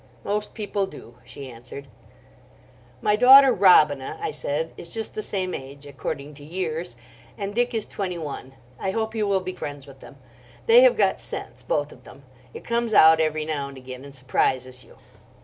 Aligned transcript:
"Most 0.23 0.55
people 0.55 0.87
do," 0.87 1.19
she 1.23 1.47
answered. 1.51 1.87
"My 3.03 3.15
daughter 3.15 3.53
Robina," 3.53 4.17
I 4.19 4.31
said, 4.31 4.73
"is 4.75 4.89
just 4.89 5.13
the 5.13 5.21
same 5.21 5.53
age—according 5.53 6.33
to 6.33 6.43
years; 6.43 6.95
and 7.37 7.53
Dick 7.53 7.75
is 7.75 7.85
twenty 7.85 8.17
one. 8.17 8.55
I 8.79 8.89
hope 8.89 9.13
you 9.13 9.27
will 9.27 9.41
be 9.41 9.53
friends 9.53 9.85
with 9.85 9.99
them. 9.99 10.17
They 10.65 10.81
have 10.81 10.97
got 10.97 11.19
sense, 11.19 11.61
both 11.61 11.91
of 11.91 12.03
them. 12.03 12.23
It 12.51 12.63
comes 12.63 12.95
out 12.95 13.19
every 13.19 13.45
now 13.45 13.67
and 13.67 13.77
again 13.77 14.03
and 14.03 14.15
surprises 14.15 14.83
you. 14.83 14.97